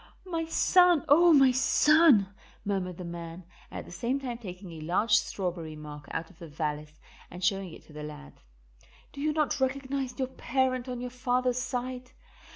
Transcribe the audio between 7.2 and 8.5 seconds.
and showing it to the lad.